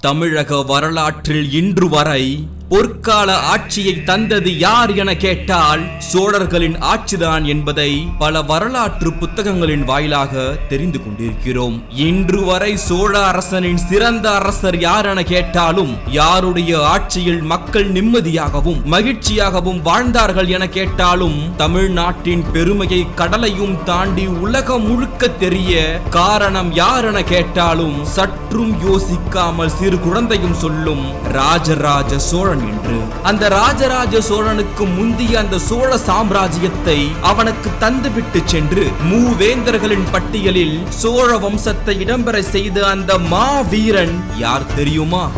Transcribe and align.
தமிழக 0.00 0.62
வரலாற்றில் 0.62 1.46
இன்று 1.52 1.86
வரை 1.88 2.22
பொற்கால 2.70 3.30
ஆட்சியை 3.52 3.92
தந்தது 4.04 4.58
யார் 4.58 4.90
என 4.96 5.14
கேட்டால் 5.14 5.80
சோழர்களின் 6.10 6.76
ஆட்சிதான் 6.82 7.44
என்பதை 7.44 7.88
பல 8.18 8.42
வரலாற்று 8.42 9.10
புத்தகங்களின் 9.12 9.84
வாயிலாக 9.84 10.42
தெரிந்து 10.68 10.98
கொண்டிருக்கிறோம். 11.02 11.76
இன்று 12.08 12.40
வரை 12.44 12.76
சோழ 12.76 13.12
அரசனின் 13.22 13.80
சிறந்த 13.86 14.26
அரசர் 14.30 14.78
யார் 14.80 15.06
என 15.06 15.22
கேட்டாலும் 15.22 15.92
யாருடைய 16.10 16.78
ஆட்சியில் 16.84 17.42
மக்கள் 17.42 17.88
நிம்மதியாகவும் 17.92 18.80
மகிழ்ச்சியாகவும் 18.86 19.80
வாழ்ந்தார்கள் 19.82 20.46
என 20.46 20.68
கேட்டாலும் 20.68 21.56
தமிழ்நாட்டின் 21.56 22.46
பெருமையை 22.52 23.02
கடலையும் 23.14 23.76
தாண்டி 23.84 24.26
உலகம் 24.26 24.86
முழுக்க 24.88 25.32
தெரிய 25.38 25.74
காரணம் 26.10 26.72
யார் 26.74 27.04
என 27.04 27.24
கேட்டாலும் 27.24 27.98
சற்றும் 28.16 28.72
யோசிக்காமல் 28.86 29.76
சிறு 29.78 29.98
குழந்தையும் 29.98 30.58
சொல்லும் 30.60 31.04
ராஜராஜ 31.32 32.18
சோழன் 32.20 32.58
என்று. 32.68 32.98
அந்த 33.22 33.48
ராஜராஜ 33.48 34.20
சோழனுக்கு 34.20 34.84
முந்திய 34.86 35.38
அந்த 35.38 35.58
சோழ 35.58 35.96
சாம்ராஜ்யத்தை 35.96 36.98
அவனுக்கு 37.20 37.70
தந்துவிட்டு 37.80 38.42
சென்று 38.44 38.86
மூவேந்தர்களின் 39.10 40.10
பட்டியலில் 40.10 40.88
சோழ 40.88 41.38
வம்சத்தை 41.38 41.98
இடம்பெற 41.98 42.38
செய்த 42.40 42.86
அந்த 42.86 43.18
மாவீரன் 43.18 44.24
யார் 44.36 44.74
தெரியுமா? 44.74 45.30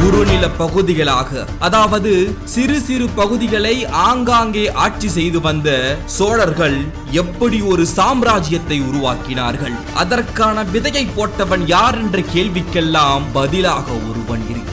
குறுநில 0.00 0.48
பகுதிகளாக 0.48 1.46
அதாவது 1.58 2.32
சிறு 2.44 2.80
சிறு 2.80 3.08
பகுதிகளை 3.14 3.84
ஆங்காங்கே 3.84 4.72
ஆட்சி 4.72 5.08
செய்து 5.08 5.40
வந்த 5.40 5.96
சோழர்கள் 6.06 6.76
எப்படி 7.12 7.60
ஒரு 7.62 7.86
சாம்ராஜ்யத்தை 7.96 8.88
உருவாக்கினார்கள்? 8.88 9.72
அதற்கான 9.94 10.64
விதையை 10.64 11.06
போட்டவன் 11.16 11.66
யார் 11.66 11.98
என்ற 11.98 12.18
கேள்விக்கெல்லாம் 12.18 13.22
பதிலாக 13.32 13.90
ஒருவன் 13.90 14.27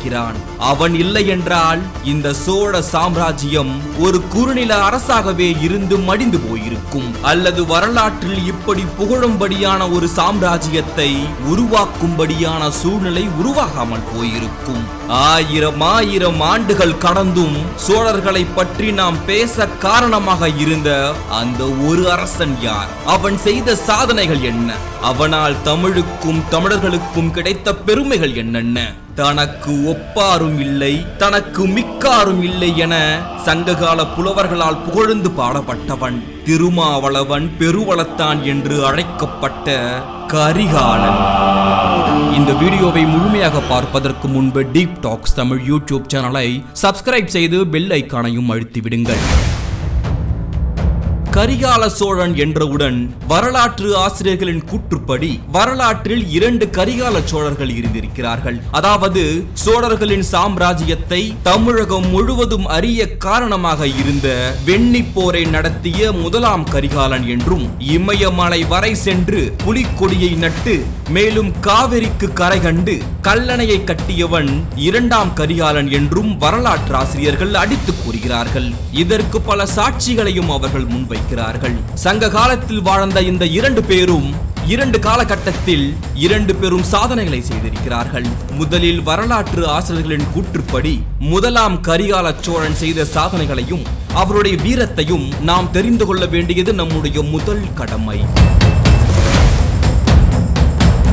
இருக்கிறான் 0.06 0.38
அவன் 0.72 0.96
இல்லை 0.96 1.24
என்றால் 1.28 1.82
இந்த 2.04 2.28
சோழ 2.34 2.82
சாம்ராஜ்யம் 2.82 3.72
ஒரு 4.00 4.18
குறுநில 4.34 4.72
அரசாகவே 4.88 5.48
இருந்து 5.62 5.96
மடிந்து 6.08 6.40
போயிருக்கும். 6.40 7.10
அல்லது 7.32 7.62
வரலாற்றில் 7.66 8.42
இப்படி 8.46 8.84
புகழும்படியான 9.00 9.82
ஒரு 9.92 10.08
சாம்ராஜ்யத்தை 10.16 11.10
உருவாக்கும்படியான 11.54 12.70
சூழ்நிலை 12.82 13.24
உருவாகாமல் 13.42 14.08
போயிருக்கும். 14.14 14.84
ஆயிரம் 15.08 15.82
ஆயிரம் 15.82 16.42
ஆண்டுகள் 16.52 16.98
கடந்தும் 16.98 17.58
சோழர்களை 17.88 18.44
பற்றி 18.56 18.90
நாம் 18.92 19.20
பேச 19.26 19.68
காரணமாக 19.86 20.50
இருந்த 20.66 20.92
அந்த 21.42 21.64
ஒரு 21.90 22.12
அரசன் 22.12 22.56
யார்? 22.62 22.92
அவன் 23.06 23.38
செய்த 23.38 23.76
சாதனைகள் 23.88 24.44
என்ன? 24.52 24.70
அவனால் 25.02 25.62
தமிழுக்கும் 25.62 26.44
தமிழர்களுக்கும் 26.50 27.32
கிடைத்த 27.32 27.76
பெருமைகள் 27.88 28.36
என்னென்ன? 28.36 28.80
தனக்கு 29.16 29.74
ஒப்பாரும் 29.86 30.58
இல்லை 30.60 30.94
தனக்கு 31.18 31.64
மிக்காரும் 31.68 32.42
இல்லை 32.42 32.70
என 32.78 32.96
சங்ககால 33.46 34.06
புலவர்களால் 34.16 34.82
புகழ்ந்து 34.86 35.30
பாடப்பட்டவன் 35.30 36.18
திருமாவளவன் 36.46 37.46
பெருவளத்தான் 37.60 38.42
என்று 38.44 38.76
அழைக்கப்பட்ட 38.86 39.78
கரிகாலன். 40.28 41.20
இந்த 42.36 42.54
வீடியோவை 42.54 43.04
முழுமையாக 43.06 43.60
பார்ப்பதற்கு 43.70 44.28
முன்பு 44.28 44.64
டீப் 44.74 45.02
டாக்ஸ் 45.02 45.36
தமிழ் 45.36 45.62
யூடியூப் 45.68 46.10
சேனலை 46.14 46.48
சப்ஸ்கிரைப் 46.84 47.36
செய்து 47.36 47.60
பெல் 47.68 47.92
ஐக்கானையும் 47.92 48.52
அழுத்தி 48.52 48.82
விடுங்கள் 48.82 49.24
கரிகால 51.36 51.88
சோழன் 51.88 52.36
என்றவுடன் 52.36 53.14
வரலாற்று 53.28 53.98
ஆசிரியர்களின் 53.98 54.62
கூற்றுப்படி 54.72 55.40
வரலாற்றில் 55.52 56.30
இரண்டு 56.30 56.66
கரிகால 56.66 57.24
சோழர்கள் 57.26 57.70
இருந்திருக்கிறார்கள். 57.70 58.58
அதாவது 58.72 59.44
சோழர்களின் 59.54 60.26
சாம்ராஜ்யத்தை 60.32 61.42
தமிழகம் 61.42 62.08
முழுவதும் 62.10 62.66
அறிய 62.68 63.18
காரணமாக 63.18 63.88
இருந்த 63.88 64.54
வெண்ணி 64.66 65.04
போரை 65.14 65.46
நடத்திய 65.46 66.12
முதலாம் 66.12 66.64
கரிகாலன் 66.64 67.28
என்றும் 67.28 67.66
இமயமலை 67.80 68.66
வரை 68.68 68.96
சென்று 68.96 69.56
புலிக்கொடியை 69.66 70.38
நட்டு 70.38 70.86
மேலும் 71.10 71.52
காவிரிக்கு 71.62 72.34
கரை 72.34 72.60
கண்டு 72.60 73.02
கல்லணையை 73.26 73.84
கட்டியவன் 73.84 74.64
இரண்டாம் 74.76 75.34
கரிகாலன் 75.34 75.92
என்றும் 75.92 76.38
வரலாற்று 76.38 76.96
ஆசிரியர்கள் 76.96 77.54
அடித்துக் 77.54 77.96
கூறுகிறார்கள். 78.04 78.74
இதற்கு 78.92 79.42
பல 79.42 79.66
சாட்சிகளையும் 79.76 80.50
அவர்கள் 80.50 80.86
முன்வைக்கிறார்கள். 80.86 81.76
சங்க 81.94 82.30
காலத்தில் 82.30 82.82
வாழ்ந்த 82.82 83.22
இந்த 83.22 83.46
இரண்டு 83.46 83.84
பேரும் 83.84 84.34
இரண்டு 84.68 85.00
காலகட்டத்தில் 85.00 85.96
இரண்டு 86.14 86.56
பெரும் 86.56 86.84
சாதனைகளை 86.84 87.42
செய்திருக்கிறார்கள். 87.42 88.26
முதலில் 88.52 89.04
வரலாற்று 89.04 89.68
ஆசிரியர்களின் 89.68 90.28
கூற்றுப்படி 90.36 91.02
முதலாம் 91.20 91.84
கரிகால 91.84 92.36
சோழன் 92.40 92.76
செய்த 92.76 93.06
சாதனைகளையும் 93.14 93.84
அவருடைய 94.14 94.58
வீரத்தையும் 94.58 95.42
நாம் 95.42 95.72
தெரிந்து 95.72 96.06
கொள்ள 96.06 96.26
வேண்டியது 96.26 96.74
நம்முடைய 96.74 97.22
முதல் 97.22 97.74
கடமை. 97.74 98.20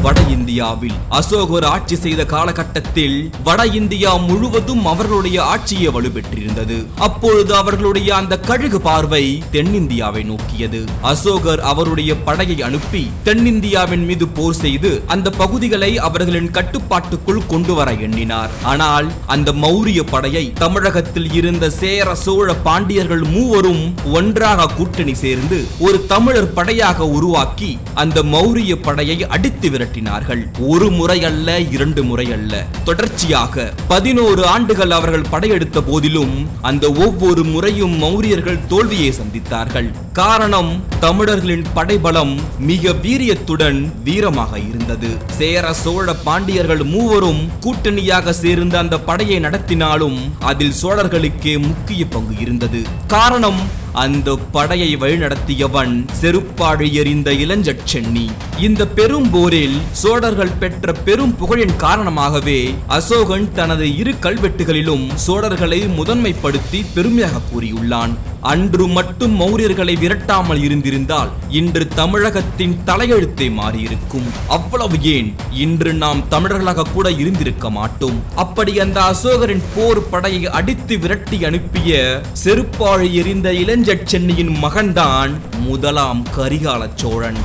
வட 0.05 0.21
இந்தியாவில் 0.35 0.95
அசோகர் 1.09 1.65
ஆட்சி 1.65 1.97
செய்த 1.97 2.23
காலகட்டத்தில் 2.25 3.17
வட 3.45 3.67
இந்தியா 3.79 4.13
முழுவதும் 4.29 4.87
அவர்களுடைய 4.87 5.43
ஆட்சியை 5.43 5.89
வலுப்பெற்றிருந்தது 5.89 6.77
அப்பொழுது 6.99 7.55
அவர்களுடைய 7.55 8.09
அந்த 8.15 8.39
கழுகு 8.39 8.81
பார்வை 8.81 9.43
தென்னிந்தியாவை 9.53 10.23
நோக்கியது. 10.25 10.81
அசோகர் 11.03 11.61
அவருடைய 11.61 12.15
படையை 12.17 12.57
அனுப்பி 12.63 13.03
தென்னிந்தியாவின் 13.25 14.05
மீது 14.05 14.29
போர் 14.29 14.59
செய்து 14.63 15.03
அந்த 15.07 15.31
பகுதிகளை 15.31 15.99
அவர்களின் 15.99 16.51
கட்டுப்பாட்டுக்குள் 16.51 17.47
கொண்டு 17.47 17.75
வர 17.75 17.93
எண்ணினார். 17.93 18.51
ஆனால் 18.63 19.09
அந்த 19.27 19.53
மௌரிய 19.53 20.03
படையை 20.11 20.45
தமிழகத்தில் 20.55 21.31
இருந்த 21.33 21.71
சேர 21.71 22.15
சோழ 22.15 22.55
பாண்டியர்கள் 22.55 23.25
மூவரும் 23.37 23.85
ஒன்றாக 24.13 24.69
கூட்டணி 24.77 25.15
சேர்ந்து 25.15 25.61
ஒரு 25.79 26.01
தமிழர் 26.07 26.53
படையாக 26.53 27.09
உருவாக்கி 27.09 27.73
அந்த 27.95 28.23
மௌரிய 28.35 28.75
படையை 28.83 29.19
அடித்து 29.27 29.71
விரட்ட 29.71 29.91
விரட்டினார்கள் 29.93 30.43
ஒரு 30.73 30.87
முறை 30.99 31.17
அல்ல 31.29 31.49
இரண்டு 31.75 32.01
முறை 32.09 32.27
அல்ல 32.37 32.53
தொடர்ச்சியாக 32.89 33.65
பதினோரு 33.93 34.43
ஆண்டுகள் 34.53 34.95
அவர்கள் 34.99 35.29
படையெடுத்த 35.33 35.79
போதிலும் 35.89 36.35
அந்த 36.71 36.85
ஒவ்வொரு 37.05 37.43
முறையும் 37.53 37.95
மௌரியர்கள் 38.03 38.65
தோல்வியை 38.73 39.11
சந்தித்தார்கள். 39.19 39.89
காரணம் 40.21 40.73
தமிழர்களின் 41.05 41.67
படைபலம் 41.77 42.35
மிக 42.71 42.93
வீரியத்துடன் 43.05 43.81
வீரமாக 44.07 44.53
இருந்தது. 44.71 45.11
சேர 45.39 45.75
சோழ 45.83 46.07
பாண்டியர்கள் 46.27 46.83
மூவரும் 46.95 47.43
கூட்டணியாக 47.67 48.35
சேர்ந்து 48.43 48.79
அந்த 48.83 48.99
படையை 49.11 49.39
நடத்தினாலும் 49.47 50.19
அதில் 50.51 50.79
சோழர்களுக்கே 50.83 51.55
முக்கிய 51.69 52.03
பங்கு 52.17 52.37
இருந்தது. 52.45 52.83
காரணம் 53.15 53.63
அந்த 53.93 54.39
படையை 54.53 54.97
வழிநடத்தியவன் 54.97 56.05
செருப்பாடு 56.21 56.93
எறிந்த 56.93 57.31
இளஞ்சட் 57.31 57.85
சென்னி. 57.85 58.31
இந்த 58.59 58.87
பெரும் 58.87 59.31
போரில் 59.31 59.77
சோழர்கள் 59.93 60.59
பெற்ற 60.61 60.93
பெரும் 60.93 61.35
புகழின் 61.41 61.77
காரணமாகவே 61.77 62.75
அசோகன் 62.89 63.53
தனது 63.53 63.97
இரு 63.97 64.15
கல்வெட்டுகளிலும் 64.21 65.07
சோழர்களை 65.27 65.81
முதன்மைப்படுத்தி 65.99 66.81
பெருமையாக 66.95 67.41
கூறியுள்ளான். 67.53 68.15
அன்று 68.41 68.87
மட்டும் 68.87 69.41
மௌரியர்களை 69.41 69.95
விரட்டாமல் 69.99 70.63
இருந்திருந்தால் 70.63 71.31
இன்று 71.49 71.89
தமிழகத்தின் 71.89 72.79
தலையெழுத்தை 72.87 73.49
மாறியிருக்கும். 73.51 74.27
அவ்வளவு 74.47 75.03
ஏன்? 75.03 75.35
இன்று 75.51 75.93
நாம் 75.95 76.29
தமிழர்களாக 76.29 76.87
கூட 76.93 77.11
இருந்திருக்க 77.11 77.71
மாட்டோம். 77.71 78.23
அப்படி 78.35 78.81
அந்த 78.81 79.01
அசோகரின் 79.01 79.63
போர் 79.75 80.09
படையை 80.09 80.47
அடித்து 80.47 80.99
விரட்டி 80.99 81.45
அனுப்பிய 81.45 82.21
செருப்பாழி 82.45 83.13
எறிந்த 83.13 83.53
இளஞ்ச 83.53 83.82
இளஞ்சட் 83.83 84.11
சென்னியின் 84.11 84.53
மகன்தான் 84.63 85.33
முதலாம் 85.61 86.27
கரிகால 86.37 86.89
சோழன். 86.95 87.39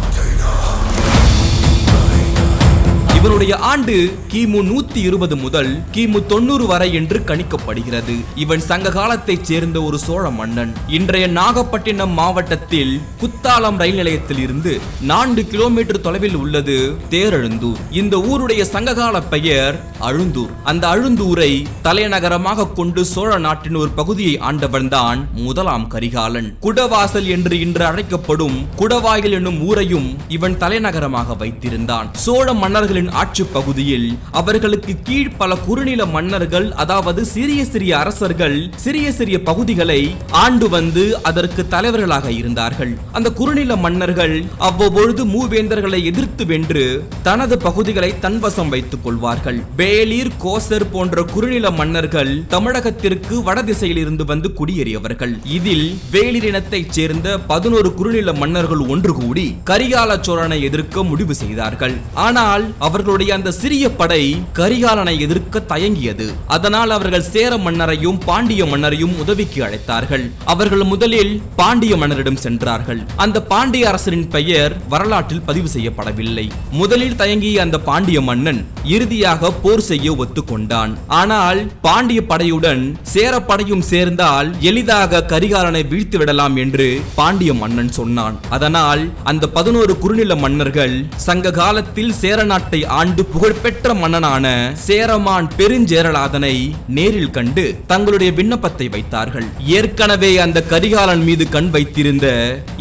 இவருடைய 3.18 3.56
ஆண்டு 3.70 3.94
கிமு 4.32 4.60
நூத்தி 4.70 5.00
இருபது 5.08 5.36
முதல் 5.36 5.70
கிமு 5.92 6.26
தொண்ணூறு 6.26 6.66
வரை 6.66 6.94
என்று 6.94 7.20
கணிக்கப்படுகிறது. 7.20 8.16
இவன் 8.36 8.60
சங்க 8.60 8.90
காலத்தைச் 8.90 9.46
சேர்ந்த 9.46 9.82
ஒரு 9.82 10.00
சோழ 10.00 10.30
மன்னன். 10.30 10.74
இன்றைய 10.88 11.28
நாகப்பட்டினம் 11.28 12.14
மாவட்டத்தில் 12.20 13.02
குத்தாலம் 13.22 13.78
ரயில் 13.78 13.96
நிலையத்தில் 13.96 14.40
இருந்து 14.40 14.74
நான்கு 15.02 15.46
கிலோமீட்டர் 15.46 16.02
தொலைவில் 16.02 16.36
உள்ளது 16.36 16.98
தேரழுந்தூர். 17.10 17.80
இந்த 17.92 18.18
ஊருடைய 18.18 18.62
சங்ககால 18.62 19.22
பெயர் 19.22 19.80
அழுந்தூர். 20.00 20.52
அந்த 20.64 20.88
அழுந்தூரை 20.88 21.66
தலைநகரமாக 21.82 22.68
கொண்டு 22.68 23.06
சோழ 23.06 23.38
நாட்டின் 23.38 23.76
ஒரு 23.76 23.90
பகுதியை 23.90 24.38
ஆண்டவன் 24.40 24.88
தான் 24.88 25.28
முதலாம் 25.34 25.88
கரிகாலன். 25.88 26.52
குடவாசல் 26.62 27.28
என்று 27.38 27.60
இன்று 27.60 27.86
அழைக்கப்படும் 27.86 28.68
குடவாயில் 28.84 29.32
என்னும் 29.32 29.60
ஊரையும் 29.68 30.18
இவன் 30.28 30.58
தலைநகரமாக 30.58 31.36
வைத்திருந்தான். 31.44 32.14
சோழ 32.14 32.54
மன்னர்களின் 32.54 33.06
ஆட்சி 33.12 33.44
பகுதியில் 33.44 34.18
அவர்களுக்கு 34.32 34.96
கீழ் 35.04 35.36
பல 35.38 35.56
குறுநில 35.56 36.06
மன்னர்கள் 36.06 36.72
அதாவது 36.72 37.26
சிறிய 37.26 37.66
சிறிய 37.66 37.98
அரசர்கள் 37.98 38.70
சிறிய 38.76 39.12
சிறிய 39.12 39.42
பகுதிகளை 39.42 40.16
ஆண்டு 40.30 40.70
வந்து 40.70 41.24
அதற்கு 41.24 41.68
தலைவர்களாக 41.68 42.32
இருந்தார்கள். 42.32 42.98
அந்த 43.12 43.32
குறுநில 43.32 43.76
மன்னர்கள் 43.76 44.44
அவ்வப்பொழுது 44.58 45.26
மூவேந்தர்களை 45.26 46.04
எதிர்த்து 46.04 46.46
வென்று 46.46 47.08
தனது 47.24 47.58
பகுதிகளை 47.58 48.14
தன்வசம் 48.22 48.70
வைத்துக் 48.70 49.04
கொள்வார்கள். 49.04 49.64
வேலீர் 49.76 50.32
கோசர் 50.44 50.90
போன்ற 50.92 51.24
குறுநில 51.24 51.72
மன்னர்கள் 51.72 52.44
தமிழகத்திற்கு 52.50 53.44
வடதிசையில் 53.44 53.98
இருந்து 53.98 54.26
வந்து 54.26 54.52
குடியேறியவர்கள். 54.60 55.34
இதில் 55.46 55.98
வேலிரினத்தைச் 56.12 56.90
சேர்ந்த 56.90 57.38
பதினோரு 57.38 57.94
குறுநில 57.94 58.34
மன்னர்கள் 58.34 58.88
ஒன்று 58.88 59.14
கூடி 59.14 59.56
கரிகால 59.66 60.20
சோழனை 60.22 60.64
எதிர்க்க 60.64 61.04
முடிவு 61.04 61.36
செய்தார்கள். 61.36 61.96
ஆனால் 62.14 62.74
அவர் 62.80 62.97
அவர்களுடைய 62.98 63.32
அந்த 63.38 63.50
சிறிய 63.62 63.86
படை 63.98 64.22
கரிகாலனை 64.60 65.14
எதிர்க்க 65.26 65.62
தயங்கியது. 65.72 66.28
அதனால் 66.56 66.92
அவர்கள் 66.96 67.26
சேர 67.34 67.52
மன்னரையும் 67.66 68.18
பாண்டிய 68.28 68.62
மன்னரையும் 68.72 69.14
உதவிக்கு 69.24 69.60
அழைத்தார்கள். 69.66 70.24
அவர்கள் 70.54 70.84
முதலில் 70.92 71.34
பாண்டிய 71.60 71.94
மன்னரிடம் 72.02 72.40
சென்றார்கள். 72.46 73.02
அந்த 73.24 73.42
பாண்டிய 73.52 73.90
அரசரின் 73.90 74.26
பெயர் 74.36 74.74
வரலாற்றில் 74.94 75.44
பதிவு 75.50 75.70
செய்யப்படவில்லை. 75.76 76.46
முதலில் 76.80 77.20
தயங்கிய 77.22 77.60
அந்த 77.66 77.80
பாண்டிய 77.90 78.22
மன்னன் 78.30 78.62
இறுதியாக 78.96 79.52
போர் 79.66 79.86
செய்ய 79.90 80.16
ஒத்துக்கொண்டான். 80.24 80.96
ஆனால் 81.20 81.62
பாண்டிய 81.86 82.24
படையுடன் 82.32 82.84
சேர 83.14 83.34
படையும் 83.52 83.86
சேர்ந்தால் 83.92 84.50
எளிதாக 84.72 85.24
கரிகாலனை 85.34 85.84
வீழ்த்து 85.94 86.20
விடலாம் 86.24 86.58
என்று 86.66 86.90
பாண்டிய 87.20 87.54
மன்னன் 87.62 87.94
சொன்னான். 88.00 88.42
அதனால் 88.58 89.06
அந்த 89.34 89.52
பதினோரு 89.60 89.96
குறுநில 90.06 90.40
மன்னர்கள் 90.48 90.98
சங்க 91.28 91.56
காலத்தில் 91.62 92.14
சேர 92.24 92.44
நாட்டை 92.50 92.84
ஆண்டு 92.98 93.22
புகழ்பெற்ற 93.32 93.94
மன்னனான 93.94 94.46
சேரமான் 94.86 95.48
பெருஞ்சேரலாதனை 95.58 96.54
நேரில் 96.98 97.34
கண்டு 97.38 97.64
தங்களுடைய 97.88 98.32
விண்ணப்பத்தை 98.38 98.88
வைத்தார்கள். 98.96 99.48
ஏற்கனவே 99.78 100.32
அந்த 100.46 100.64
கரிகாலன் 100.72 101.24
மீது 101.28 101.46
கண் 101.56 101.70
வைத்திருந்த 101.76 102.28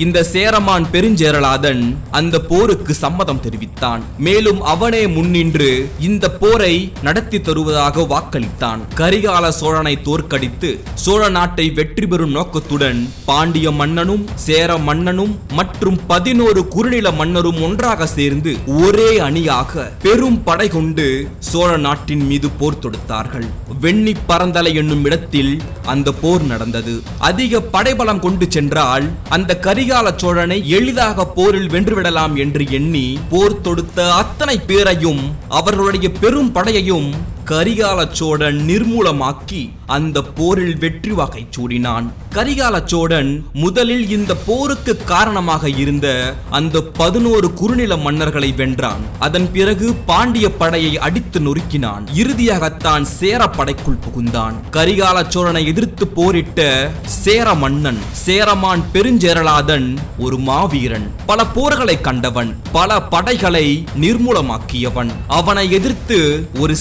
இந்த 0.04 0.24
சேரமான் 0.32 0.86
பெருஞ்சேரலாதன் 0.94 1.82
அந்த 2.10 2.40
போருக்கு 2.50 2.94
சம்மதம் 2.94 3.42
தெரிவித்தான். 3.46 4.02
மேலும் 4.18 4.60
அவனே 4.72 5.02
முன்னின்று 5.16 5.70
இந்த 6.08 6.30
போரை 6.42 6.74
நடத்தி 7.08 7.40
தருவதாக 7.40 8.06
வாக்களித்தான். 8.12 8.82
கரிகால 9.00 9.44
சோழனை 9.60 9.94
தோற்கடித்து 10.08 10.72
சோழ 11.04 11.22
நாட்டை 11.28 11.68
வெற்றி 11.80 12.06
பெறும் 12.06 12.34
நோக்கத்துடன் 12.38 13.02
பாண்டிய 13.26 13.70
மன்னனும் 13.70 14.24
சேர 14.46 14.78
மன்னனும் 14.88 15.34
மற்றும் 15.60 16.00
பதினோரு 16.06 16.62
குறுநில 16.68 17.10
மன்னரும் 17.20 17.60
ஒன்றாக 17.68 18.06
சேர்ந்து 18.06 18.54
ஒரே 18.84 19.10
அணியாக 19.28 19.94
பெரும் 20.06 20.42
படை 20.44 20.68
கொண்டு 20.68 21.04
சோழ 21.38 21.76
நாட்டின் 21.76 22.22
மீது 22.26 22.48
போர் 22.58 22.78
தொடுத்தார்கள். 22.78 23.46
வெண்ணி 23.82 24.12
பரந்தலை 24.26 24.74
என்னும் 24.74 25.04
இடத்தில் 25.04 25.62
அந்த 25.84 26.12
போர் 26.12 26.42
நடந்தது. 26.42 27.02
அதிக 27.18 27.60
படைபலம் 27.60 28.20
கொண்டு 28.20 28.46
சென்றால் 28.50 29.06
அந்த 29.28 29.58
கரிகால 29.62 30.16
சோழனை 30.16 30.68
எளிதாக 30.68 31.26
போரில் 31.26 31.70
வென்றுவிடலாம் 31.70 32.34
என்று 32.44 32.64
எண்ணி 32.70 33.18
போர் 33.30 33.60
தொடுத்த 33.60 34.14
அத்தனை 34.14 34.58
பேரையும் 34.58 35.22
அவர்களுடைய 35.48 36.10
பெரும் 36.20 36.54
படையையும் 36.54 37.08
கரிகால 37.50 38.00
சோழன் 38.10 38.56
நிர்மூலமாக்கி 38.68 39.60
அந்த 39.86 40.22
போரில் 40.22 40.78
வெற்றி 40.78 41.10
வாகை 41.10 41.46
சூடினான். 41.50 42.06
கரிகால 42.34 42.76
சோழன் 42.84 43.44
முதலில் 43.52 44.10
இந்த 44.10 44.34
போருக்கு 44.34 45.04
காரணமாக 45.04 45.68
இருந்த 45.68 46.34
அந்த 46.50 46.82
பதினோரு 46.82 47.52
குறுநில 47.52 47.96
மன்னர்களை 47.96 48.50
வென்றான். 48.54 49.04
அதன் 49.18 49.52
பிறகு 49.52 49.94
பாண்டிய 49.94 50.50
படையை 50.52 50.98
அடித்து 50.98 51.40
நொறுக்கினான். 51.40 52.06
இறுதியாகத்தான் 52.14 53.02
சேர 53.02 53.46
படைக்குள் 53.46 54.02
புகுந்தான். 54.06 54.54
கரிகால 54.72 55.24
சோழனை 55.28 55.66
எதிர்த்து 55.66 56.06
போரிட்ட 56.06 56.90
சேர 57.04 57.54
மன்னன் 57.54 57.98
சேரமான் 58.10 58.84
பெருஞ்சேரலாதன் 58.92 59.96
ஒரு 60.18 60.38
மாவீரன். 60.38 61.10
பல 61.26 61.46
போர்களை 61.46 62.00
கண்டவன் 62.00 62.56
பல 62.72 63.02
படைகளை 63.02 63.84
நிர்மூலமாக்கியவன். 64.00 65.12
அவனை 65.28 65.70
எதிர்த்து 65.70 66.48
ஒரு 66.58 66.76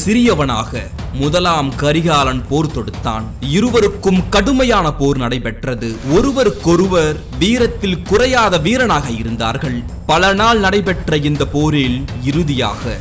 சிறியவனாக 0.55 0.81
முதலாம் 1.21 1.69
கரிகாலன் 1.81 2.41
போர் 2.49 2.73
தொடுத்தான். 2.75 3.25
இருவருக்கும் 3.57 4.19
கடுமையான 4.35 4.87
போர் 4.99 5.17
நடைபெற்றது. 5.23 5.89
ஒருவருக்கொருவர் 6.15 7.17
வீரத்தில் 7.41 8.01
குறையாத 8.09 8.59
வீரனாக 8.67 9.07
இருந்தார்கள். 9.21 9.77
பல 10.11 10.33
நாள் 10.41 10.61
நடைபெற்ற 10.65 11.17
இந்த 11.29 11.45
போரில் 11.55 11.99
இறுதியாக 12.31 12.95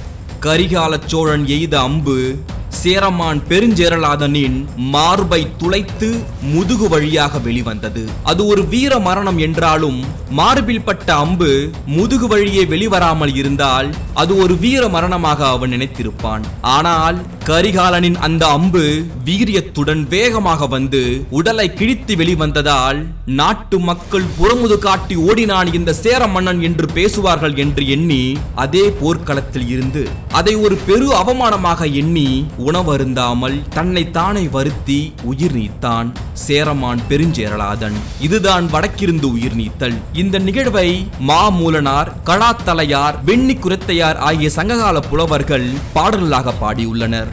கரிகால 0.47 0.93
சோழன் 1.07 1.47
எய்த 1.57 1.75
அம்பு 1.89 2.19
சேரமான் 2.81 3.41
பெருஞ்சேரலாதனின் 3.51 4.57
மார்பை 4.95 5.39
துளைத்து 5.61 6.09
முதுகு 6.55 6.87
வழியாக 6.95 7.39
வெளிவந்தது. 7.45 8.03
அது 8.31 8.43
ஒரு 8.53 8.63
வீர 8.73 8.99
மரணம் 9.07 9.39
என்றாலும் 9.47 9.99
மார்பில் 10.39 10.85
பட்ட 10.89 11.09
அம்பு 11.25 11.51
முதுகு 11.97 12.27
வழியே 12.33 12.65
வெளிவராமல் 12.73 13.35
இருந்தால் 13.41 13.89
அது 14.23 14.33
ஒரு 14.45 14.57
வீர 14.65 14.83
மரணமாக 14.97 15.47
அவன் 15.55 15.73
நினைத்திருப்பான். 15.75 16.45
ஆனால் 16.77 17.19
கரிகாலனின் 17.49 18.17
அந்த 18.27 18.43
அம்பு 18.57 18.83
வீரியத்துடன் 19.25 20.03
வேகமாக 20.13 20.67
வந்து 20.67 21.01
உடலை 21.39 21.67
கிழித்து 21.73 22.13
வெளிவந்ததால் 22.21 23.01
நாட்டு 23.39 23.77
மக்கள் 23.89 24.25
புறமுது 24.37 24.77
காட்டி 24.79 25.17
ஓடினான் 25.17 25.73
இந்த 25.79 25.95
சேர 25.95 26.27
மன்னன் 26.27 26.61
என்று 26.69 26.87
பேசுவார்கள் 26.97 27.57
என்று 27.65 27.83
எண்ணி 27.87 28.23
அதே 28.65 28.85
போர்க்களத்தில் 29.01 29.69
இருந்து 29.69 30.05
அதை 30.41 30.55
ஒரு 30.65 30.79
பெரு 30.87 31.09
அவமானமாக 31.15 31.91
எண்ணி 31.93 32.47
உணவருந்தாமல் 32.69 33.59
தன்னை 33.69 34.05
தானே 34.11 34.45
வருத்தி 34.57 34.99
உயிர் 35.33 35.57
நீத்தான். 35.59 36.09
சேரமான் 36.47 37.03
பெருஞ்சேரலாதன் 37.11 37.99
இதுதான் 38.21 38.67
வடக்கிருந்து 38.67 39.29
உயிர் 39.33 39.59
நீத்தல். 39.61 39.99
இந்த 40.23 40.39
நிகழ்வை 40.39 40.89
மாமூலனார் 41.29 42.13
கலாத்தலையார் 42.31 43.19
வெண்ணி 43.31 43.59
குரத்தையார் 43.59 44.17
ஆகிய 44.31 44.51
சங்ககால 44.59 45.01
புலவர்கள் 45.11 45.69
பாடல்களாக 45.93 46.57
பாடியுள்ளனர். 46.63 47.33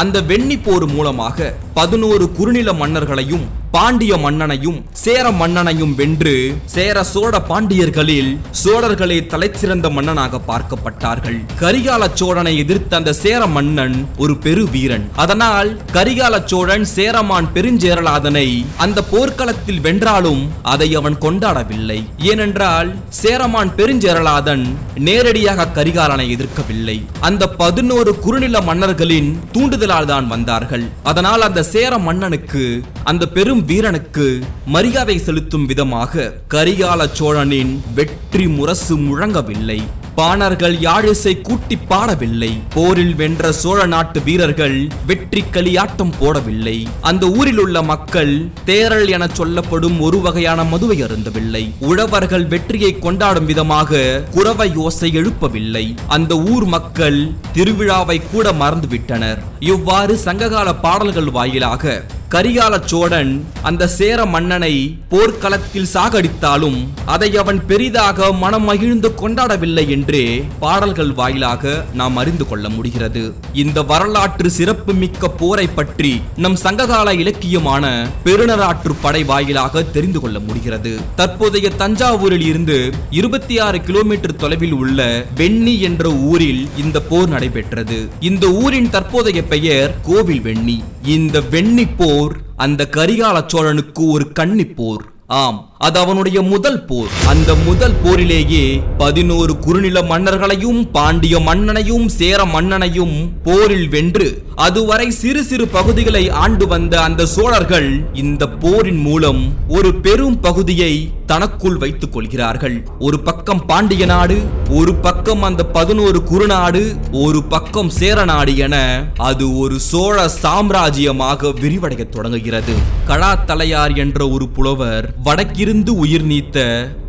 அந்த 0.00 0.20
வெண்ணி 0.30 0.56
போர் 0.64 0.86
மூலமாக 0.94 1.52
பதினோரு 1.74 2.24
குறுநில 2.38 2.70
மன்னர்களையும் 2.72 3.46
பாண்டிய 3.74 4.16
மன்னனையும் 4.16 4.76
சேர 5.02 5.30
மன்னனையும் 5.30 5.94
வென்று 5.94 6.32
சேர 6.74 7.02
சோழ 7.04 7.32
பாண்டியர்களில் 7.48 8.30
சோழர்களே 8.62 9.18
தலைச்சிறந்த 9.32 9.86
மன்னனாக 9.96 10.40
பார்க்கப்பட்டார்கள். 10.50 11.38
கரிகால 11.62 12.02
சோழனை 12.20 12.52
எதிர்த்த 12.62 12.96
அந்த 12.96 13.12
சேர 13.12 13.46
மன்னன் 13.46 13.96
ஒரு 14.16 14.36
பெரு 14.44 14.64
வீரன். 14.74 15.06
அதனால் 15.24 15.70
கரிகால 15.96 16.34
சோழன் 16.52 16.86
சேரமான் 16.94 17.48
பெருஞ்சேரலாதனை 17.54 18.46
அந்த 18.76 19.02
போர்க்களத்தில் 19.12 19.82
வென்றாலும் 19.88 20.42
அதை 20.74 20.88
அவன் 20.94 21.18
கொண்டாடவில்லை. 21.18 22.00
ஏனென்றால் 22.30 22.90
சேரமான் 23.22 23.72
பெருஞ்சேரலாதன் 23.80 24.64
நேரடியாக 25.08 25.68
கரிகாலனை 25.78 26.28
எதிர்க்கவில்லை. 26.36 26.98
அந்த 27.20 27.48
பதினோரு 27.62 28.14
குறுநில 28.18 28.60
மன்னர்களின் 28.70 29.30
தூண்டுதல் 29.52 29.84
தூண்டுதலால் 29.86 30.12
தான் 30.12 30.30
வந்தார்கள். 30.34 30.84
அதனால் 31.10 31.46
அந்த 31.46 31.60
சேர 31.72 31.92
மன்னனுக்கு 32.06 32.62
அந்த 33.10 33.24
பெரும் 33.36 33.62
வீரனுக்கு 33.68 34.26
மரியாதை 34.74 35.16
செலுத்தும் 35.26 35.66
விதமாக 35.70 36.32
கரிகால 36.54 37.00
சோழனின் 37.18 37.72
வெற்றி 37.98 38.46
முரசு 38.56 38.94
முழங்கவில்லை. 39.06 39.78
பாணர்கள் 40.16 40.74
யாழிசை 40.78 41.40
கூட்டி 41.40 41.76
பாடவில்லை. 41.88 42.50
போரில் 42.74 43.14
வென்ற 43.14 43.52
சோழ 43.52 43.86
நாட்டு 43.86 44.22
வீரர்கள் 44.22 44.88
வெற்றி 45.06 45.44
களியாட்டம் 45.52 46.12
போடவில்லை. 46.20 46.88
அந்த 47.00 47.26
ஊரில் 47.26 47.58
உள்ள 47.58 47.82
மக்கள் 47.82 48.32
தேரல் 48.66 49.08
என 49.08 49.26
சொல்லப்படும் 49.32 50.00
ஒரு 50.00 50.20
வகையான 50.20 50.64
மதுவை 50.64 51.02
அருந்தவில்லை. 51.02 51.64
உழவர்கள் 51.80 52.46
வெற்றியை 52.46 52.98
கொண்டாடும் 52.98 53.46
விதமாக 53.46 54.22
குறவை 54.30 54.70
யோசை 54.78 55.10
எழுப்பவில்லை. 55.20 55.86
அந்த 56.06 56.34
ஊர் 56.36 56.64
மக்கள் 56.64 57.32
திருவிழாவை 57.54 58.20
கூட 58.32 58.52
மறந்துவிட்டனர். 58.52 59.38
இவ்வாறு 59.60 60.16
சங்ககால 60.18 60.74
பாடல்கள் 60.74 61.30
வாயிலாக 61.30 62.04
கரிகால 62.34 62.74
சோழன் 62.84 63.44
அந்த 63.62 63.86
சேர 63.88 64.18
மன்னனை 64.26 64.72
போர்க்களத்தில் 65.08 65.90
சாகடித்தாலும் 65.94 66.78
அதை 67.04 67.36
அவன் 67.36 67.66
பெரிதாக 67.66 68.32
மனம் 68.32 68.64
மகிழ்ந்து 68.64 69.10
கொண்டாடவில்லை 69.20 69.84
என்றே 69.88 70.22
பாடல்கள் 70.58 71.12
வாயிலாக 71.12 71.84
நாம் 71.92 72.16
அறிந்து 72.16 72.46
கொள்ள 72.48 72.68
முடிகிறது. 72.68 73.22
இந்த 73.52 73.82
வரலாற்று 73.82 74.50
சிறப்பு 74.50 74.94
மிக்க 75.02 75.28
போரை 75.28 75.66
பற்றி 75.66 76.20
நம் 76.36 76.56
சங்ககால 76.56 77.14
இலக்கியமான 77.14 77.84
பெருநராற்று 78.24 78.94
படை 79.04 79.24
வாயிலாக 79.24 79.82
தெரிந்து 79.82 80.20
கொள்ள 80.20 80.38
முடிகிறது. 80.38 80.98
தற்போதைய 81.16 81.70
தஞ்சாவூரில் 81.78 82.46
இருந்து 82.50 82.92
இருபத்தி 83.10 83.58
ஆறு 83.58 83.80
கிலோமீட்டர் 83.80 84.36
தொலைவில் 84.36 84.72
உள்ள 84.72 85.26
வெண்ணி 85.36 85.76
என்ற 85.80 86.10
ஊரில் 86.10 86.68
இந்த 86.76 87.00
போர் 87.00 87.28
நடைபெற்றது. 87.28 88.00
இந்த 88.20 88.46
ஊரின் 88.48 88.90
தற்போதைய 88.90 89.44
பெயர் 89.44 89.94
கோவில் 90.02 90.42
வெண்ணி. 90.42 90.78
இந்த 91.02 91.40
வெண்ணி 91.40 91.88
போர் 91.96 92.14
அந்த 92.56 92.88
கரிகால 92.90 93.46
சோழனுக்கு 93.46 94.06
ஒரு 94.06 94.32
கன்னிப்போர் 94.40 94.74
போர். 94.74 95.12
ஆம். 95.26 95.75
அது 95.78 95.98
அவனுடைய 95.98 96.42
முதல் 96.42 96.84
போர். 96.84 97.10
அந்த 97.28 97.54
முதல் 97.54 97.96
போரிலேயே 98.04 98.80
பதினோரு 98.98 99.58
குறுநில 99.58 100.02
மன்னர்களையும் 100.02 100.90
பாண்டிய 100.90 101.40
மன்னனையும் 101.40 102.08
சேர 102.08 102.44
மன்னனையும் 102.44 103.16
போரில் 103.42 103.88
வென்று 103.88 104.28
அதுவரை 104.54 105.10
சிறு 105.10 105.44
சிறு 105.44 105.66
பகுதிகளை 105.68 106.30
ஆண்டு 106.30 106.66
வந்த 106.66 107.02
அந்த 107.02 107.26
சோழர்கள் 107.26 107.88
இந்த 108.12 108.48
போரின் 108.48 109.00
மூலம் 109.00 109.42
ஒரு 109.68 109.94
பெரும் 109.94 110.40
பகுதியை 110.40 110.92
தனக்குள் 111.26 111.76
வைத்துக் 111.76 112.12
கொள்கிறார்கள். 112.12 112.76
ஒரு 112.98 113.20
பக்கம் 113.20 113.66
பாண்டிய 113.66 114.06
நாடு 114.06 114.36
ஒரு 114.70 114.94
பக்கம் 114.94 115.42
அந்த 115.42 115.62
பதினோரு 115.66 116.22
குறுநாடு 116.22 116.82
ஒரு 117.12 117.42
பக்கம் 117.42 117.90
சேர 117.90 118.24
நாடு 118.24 118.56
என 118.56 118.76
அது 119.16 119.58
ஒரு 119.58 119.78
சோழ 119.80 120.30
சாம்ராஜ்யமாக 120.42 121.52
விரிவடைய 121.62 122.08
தொடங்குகிறது. 122.08 122.74
கலாத்தலையார் 123.08 123.96
என்ற 123.96 124.28
ஒரு 124.28 124.48
புலவர் 124.48 125.14
வடக்கில் 125.24 125.65
வடக்கிருந்து 125.66 125.92
உயிர் 126.02 126.26
நீத்த 126.30 126.58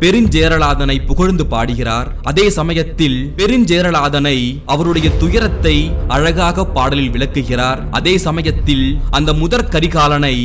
பெருஞ்சேரலாதனை 0.00 0.94
புகழ்ந்து 1.06 1.44
பாடுகிறார். 1.46 2.08
அதே 2.22 2.46
சமயத்தில் 2.56 3.18
பெருஞ்சேரலாதனை 3.36 4.38
அவருடைய 4.74 5.08
துயரத்தை 5.22 5.74
அழகாக 6.08 6.64
பாடலில் 6.76 7.12
விளக்குகிறார். 7.14 7.80
அதே 7.90 8.14
சமயத்தில் 8.26 8.86
அந்த 9.10 9.30
முதற் 9.42 9.70
கரிகாலனை 9.74 10.36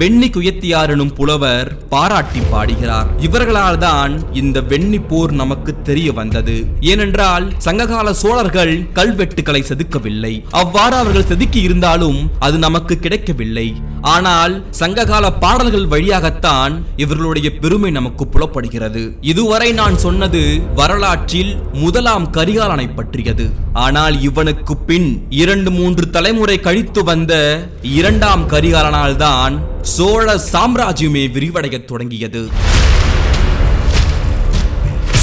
வெண்ணி 0.00 0.28
குயத்தியாரனும் 0.34 1.10
புலவர் 1.16 1.68
பாராட்டி 1.90 2.40
பாடுகிறார். 2.52 3.08
இவர்களால் 3.26 3.78
தான் 3.78 4.12
இந்த 4.40 4.58
வெண்ணி 4.70 5.00
போர் 5.10 5.32
நமக்கு 5.40 5.72
தெரிய 5.88 6.12
வந்தது. 6.12 6.54
ஏனென்றால் 6.92 7.46
சங்ககால 7.66 8.14
சோழர்கள் 8.22 8.72
கல்வெட்டுகளை 8.98 9.62
செதுக்கவில்லை. 9.70 10.34
அவ்வாறு 10.60 10.96
அவர்கள் 11.00 11.28
செதுக்கி 11.30 11.60
இருந்தாலும் 11.68 12.20
அது 12.46 12.58
நமக்கு 12.66 12.96
கிடைக்கவில்லை. 12.98 13.66
ஆனால் 14.14 14.54
சங்ககால 14.80 15.24
பாடல்கள் 15.42 15.90
வழியாகத்தான் 15.92 16.72
இவர்களுடைய 17.02 17.50
பெருமை 17.58 17.90
நமக்கு 17.98 18.24
புலப்படுகிறது. 18.26 19.02
இதுவரை 19.32 19.68
நான் 19.80 19.98
சொன்னது 20.04 20.42
வரலாற்றில் 20.80 21.52
முதலாம் 21.82 22.30
கரிகாலனை 22.38 22.86
பற்றியது. 22.94 23.46
ஆனால் 23.84 24.16
இவனுக்கு 24.30 24.76
பின் 24.88 25.10
இரண்டு 25.42 25.70
மூன்று 25.76 26.06
தலைமுறை 26.16 26.56
கழித்து 26.60 27.02
வந்த 27.10 27.34
இரண்டாம் 28.00 28.42
கரிகாலனால் 28.54 29.20
தான் 29.26 29.54
சோழ 29.82 30.34
சாம்ராஜ்யமே 30.52 31.22
விரிவடையத் 31.30 31.84
தொடங்கியது. 31.84 32.48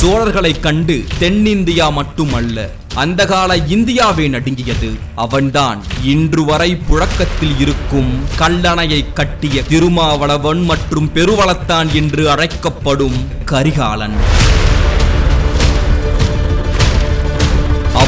சோழர்களை 0.02 0.60
கண்டு 0.60 1.04
தென்னிந்தியா 1.20 1.92
மட்டுமல்ல 1.92 2.70
அந்த 2.96 3.26
கால 3.26 3.58
இந்தியாவே 3.58 4.28
நடுங்கியது. 4.28 4.92
அவன்தான் 5.16 5.84
இன்று 6.04 6.46
வரை 6.46 6.76
புழக்கத்தில் 6.76 7.60
இருக்கும் 7.60 8.24
கல்லணையை 8.40 9.14
கட்டிய 9.14 9.62
திருமாவளவன் 9.62 10.64
மற்றும் 10.64 11.12
பெருவளத்தான் 11.16 11.92
என்று 11.92 12.30
அழைக்கப்படும் 12.30 13.28
கரிகாலன். 13.46 14.48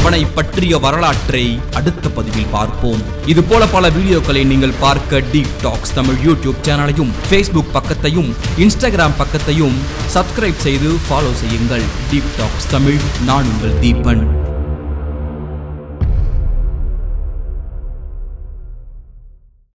அவனை 0.02 0.22
பற்றிய 0.36 0.78
வரலாற்றை 0.84 1.42
அடுத்த 1.78 2.08
பதிவில் 2.14 2.48
பார்ப்போம். 2.54 3.02
இது 3.32 3.42
போல 3.50 3.66
பல 3.74 3.90
வீடியோக்களை 3.96 4.42
நீங்கள் 4.52 4.74
பார்க்க 4.80 5.20
டீப் 5.32 5.52
டாக்ஸ் 5.64 5.94
தமிழ் 5.98 6.18
யூடியூப் 6.26 6.58
சேனலையும் 6.68 7.12
ஃபேஸ்புக் 7.28 7.72
பக்கத்தையும் 7.76 8.30
இன்ஸ்டாகிராம் 8.64 9.16
பக்கத்தையும் 9.20 9.76
சப்ஸ்கிரைப் 10.14 10.62
செய்து 10.66 10.90
ஃபாலோ 11.06 11.32
செய்யுங்கள். 11.42 11.86
டீப் 12.12 12.32
டாக்ஸ் 12.40 12.70
தமிழ் 12.74 13.00
நான் 13.28 13.50
உங்கள் 13.52 13.78
தீபன். 13.84 14.24